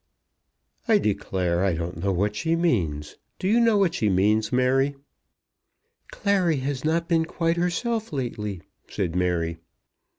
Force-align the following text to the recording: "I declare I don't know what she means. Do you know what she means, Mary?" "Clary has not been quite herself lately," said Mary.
"I 0.87 0.97
declare 0.97 1.63
I 1.63 1.75
don't 1.75 1.97
know 1.97 2.11
what 2.11 2.35
she 2.35 2.55
means. 2.55 3.17
Do 3.37 3.47
you 3.47 3.59
know 3.59 3.77
what 3.77 3.93
she 3.93 4.09
means, 4.09 4.51
Mary?" 4.51 4.95
"Clary 6.09 6.55
has 6.57 6.83
not 6.83 7.07
been 7.07 7.25
quite 7.25 7.57
herself 7.57 8.11
lately," 8.11 8.63
said 8.89 9.15
Mary. 9.15 9.59